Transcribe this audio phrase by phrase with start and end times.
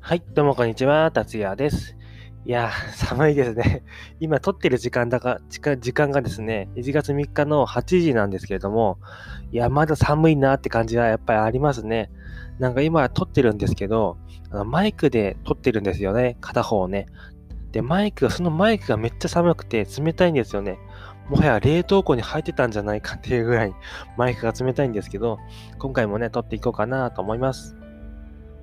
[0.00, 1.96] はい、どうもこんにちは、達也です。
[2.44, 3.82] いや 寒いですね。
[4.20, 8.98] 今撮ってる時間だが、時間がですね、1月3日の8時なんですけれども、
[9.50, 12.10] いや、まだ寒いなって感じはやっぱりありますね。
[12.60, 14.16] なんか今撮ってるんですけど、
[14.50, 17.06] あのマイクで撮ってるんですよね、片方ね。
[17.72, 20.78] で、マイクが、そのマイクがめっちゃ寒くて冷たいんですよね。
[21.28, 23.74] もはや冷凍庫に入ってたんじゃないかっていうぐらい
[24.16, 25.38] マイクが冷たいんですけど、
[25.78, 27.76] 今回もね、撮っていこうかなと思います。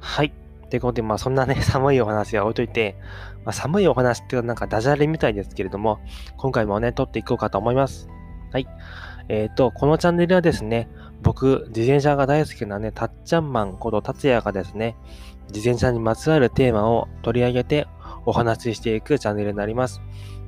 [0.00, 0.32] はい。
[0.70, 2.96] ということで、まあそんなね、 寒いお話は置いといて、
[3.44, 6.00] まあ、寒いお話っていうのはなんかダジャレみたいですけれども、
[6.36, 8.08] 今回もね、撮っていこうかと思います。
[8.52, 8.66] はい。
[9.28, 10.88] えっ、ー、と、このチャンネルはですね、
[11.22, 14.96] 僕、自転車が大好きなね、たっちゃんマンこと達也がですね、
[15.48, 17.86] 自転車にまつわるテーマを取り上げて
[18.26, 20.00] お話ししていくチャンネルになります。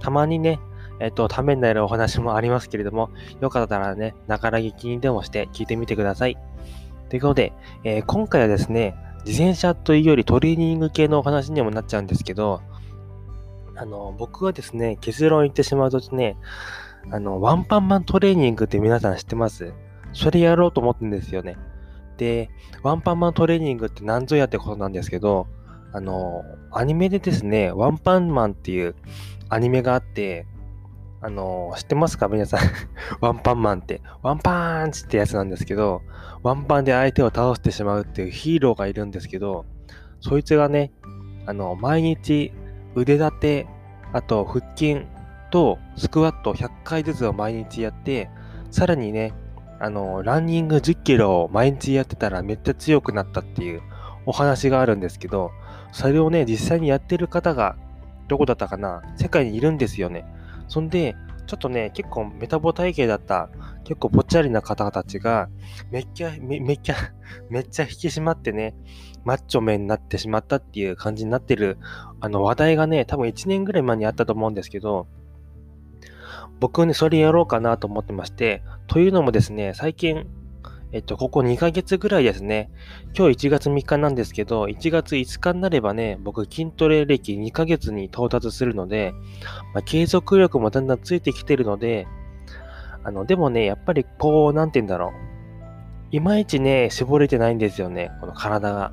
[0.00, 0.60] たまにね、
[1.00, 6.38] えっ、と、ためになるお話もありますけれども、よかったらね、ながら聞きにでもして聞いてみてください。
[7.08, 7.52] ということで、
[7.84, 8.94] えー、今回はですね、
[9.26, 12.60] 自転車というよりトレーニング系のお話にもなっちゃうんですけど、
[13.76, 16.36] あの、僕はですね、結論言ってしまうとですね、
[17.10, 19.72] あの、ワンパンマントレーニングって皆さん知ってます？
[20.12, 21.56] それやろうと思ってんですよね。
[22.16, 22.50] で、
[22.82, 25.48] ワンパンマントレーニングって何ぞやってことなんですけど、
[25.92, 28.94] あの、アニメでですね、ワンパンマンっていう
[29.48, 30.46] アニメがあって、
[31.24, 32.28] あの、知ってますか？
[32.28, 32.60] 皆さん
[33.22, 34.02] ワンパンマンって。
[34.20, 36.02] ワンパンチってやつなんですけど、
[36.42, 39.64] ワンパンで相手を倒してしまうっていうヒーローがいるんですけど、
[40.20, 40.92] そいつがね、
[41.46, 42.52] あの、毎日
[42.94, 43.66] 腕立て、
[44.12, 45.06] あと腹筋
[45.50, 48.28] とスクワット100回ずつを毎日やって、
[48.70, 49.32] さらにね、
[49.80, 53.80] あの、ランニング10キロを毎日やってたらめっちゃ強くなったっていう
[54.26, 55.52] お話があるんですけど、
[55.90, 57.76] それをね、実際にやってる方が
[58.28, 59.00] どこだったかな？
[59.16, 60.26] 世界にいるんですよね。
[60.74, 61.14] そんで、
[61.46, 63.48] ちょっとね、結構メタボ体型だった、
[63.84, 65.48] 結構ぽっちゃりな方たちが、
[65.92, 66.96] めっちゃ、めめっちゃ、
[67.48, 68.74] めっちゃ引き締まってね、
[69.24, 71.78] マッチョ目になってしまったっていう感じになってる、
[72.18, 75.06] あの話題がね、多分1年ぐらい前にあったと思うんですけど、
[76.58, 80.26] 僕ね、それやろうかなと思ってまして、というのもですね、最近、
[80.94, 82.70] えっと、ここ2ヶ月ぐらいですね。
[83.18, 89.12] 今日1月3日なんですけど、1月5日になればね、僕筋トレ歴2ヶ月に到達するので、
[89.74, 92.06] まあ、継続力もだんだんついてきてるので、
[93.02, 95.10] あの、でもね、やっぱりこう、なんて言うんだろう。
[96.12, 98.92] いまいちね、絞れてないんですよね、この体が。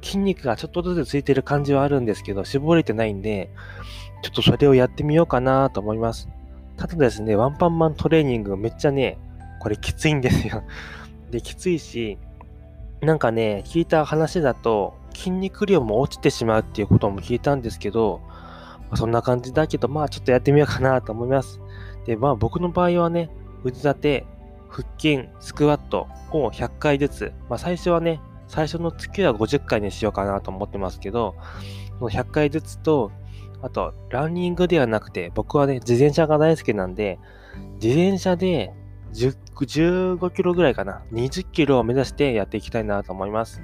[0.00, 3.50] 筋肉がちょっとずつついてる感じはあるんですけど、絞れてないんで、
[4.22, 6.26] ちょっとそれをやってみようかなと思います。
[6.78, 9.18] ただですね、ワンパンマントレーニングめっちゃね、
[9.60, 10.62] これきついんですよ。
[11.34, 12.16] で、きついし、
[13.00, 21.60] なんかね、聞いた話だと、筋肉量も落ちてしまうっていうことも聞いたんですけど、まあ、そんな感じだけど、まあちょっとやってみようかなと思います。
[22.06, 23.30] で、まあ僕の場合はね、
[23.64, 24.26] 腕立て、
[24.68, 31.34] 腹筋、スクワットを100回ずつ、まあ最初はね、最初の月は50回にしようかなと思ってますけど、
[31.98, 33.10] その100回ずつと、
[33.60, 37.18] あと、ランニングではなくて、僕はね、自転車が大好きなんで、
[37.82, 38.72] 自転車で
[39.14, 41.02] 15キロぐらいかな。
[41.12, 43.62] 20キロを目指してやっていきたいなと思います。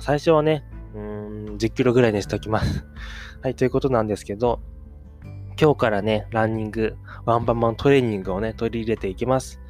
[0.00, 1.00] 最初はね、うー
[1.52, 2.84] ん、10キロぐらいにしておきます。
[3.42, 4.60] はい、ということなんですけど、
[5.60, 9.60] 今日からね、ランニング、ワンパンマントレーニングをね、取り入れていきます。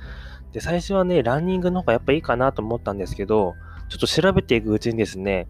[0.52, 3.54] で、最初はね、ランニングの方がやっぱいいかなと思ったんですけど、
[3.88, 5.46] ちょっと調べていくうちにですね、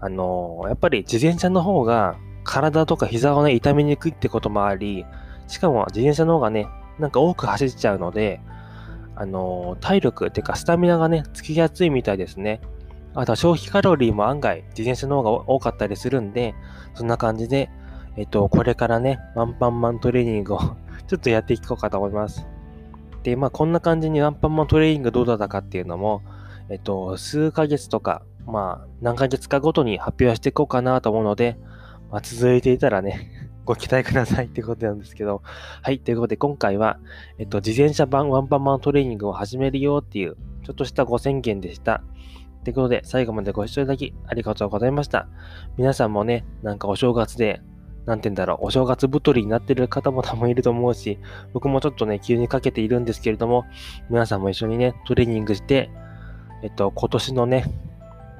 [0.00, 5.06] あのー、やっぱり自転車の方が体とか膝をね、痛めにくいってこともあり、
[5.46, 6.66] しかも自転車の方がね、
[6.98, 8.40] なんか多く走っちゃうので、
[9.20, 12.60] あの、体力っていうかスタミナがね、つきやすいみたいですね。
[13.14, 16.54] あとは消費カロリーも案外自転車の方が多かったりするんで、
[16.94, 17.68] そんな感じで、
[18.16, 20.60] えっと、これからね、ワンパンマントレーニングを
[21.08, 22.46] ちょっとやっていこうかと思います。
[23.24, 26.22] で、まあこんな感じにワンパンマントレーニングどうだったかっていうのも、
[26.68, 31.58] えっと、数ヶ月とか、まあ何ヶ月かごとに発表していこうかなと思うので、
[32.12, 35.42] まあ続いていたらね、ご期待くださいってことなんですけど。
[35.82, 35.98] はい。
[35.98, 36.98] ということで、今回は、
[37.36, 42.02] えっと、自転車版ワンパンマントレーニングを始めるよっていう、ちょっとしたご宣言でした。
[42.64, 45.28] ということで、最後までご視聴いただきありがとうございました。
[45.76, 47.60] 皆さんもね、なんかお正月で、
[48.06, 51.18] なんて言うんだろう、お正月太りになってる方も多分いると思うし、
[51.52, 53.66] 僕もちょっとね、急にかけているんですけれども、
[54.08, 55.90] 皆さんも一緒にね、トレーニングして、
[56.62, 57.66] えっと、今年のね、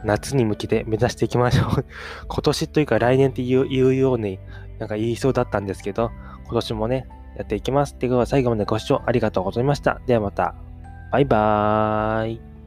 [0.05, 1.85] 夏に向けて目指していきましょう
[2.29, 4.39] 今年というか来年って言う言うように
[4.79, 6.11] なんか言いそうだったんですけど、
[6.45, 7.95] 今年もね、やっていきます。
[7.95, 10.01] ということは最後までご視聴ありがとうございました。
[10.07, 10.55] ではまた。
[11.11, 12.58] バイバーイ。